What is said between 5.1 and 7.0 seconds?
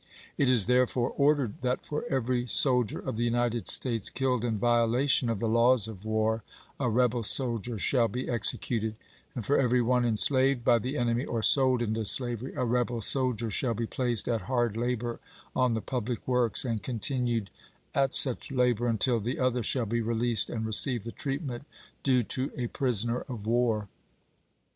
of the laws of war a